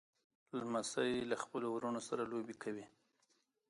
لمسی 0.59 1.11
له 1.31 1.35
خپلو 1.43 1.67
وړو 1.71 1.75
وروڼو 1.79 2.01
سره 2.09 2.23
لوبې 2.31 2.55
کوي. 2.63 2.85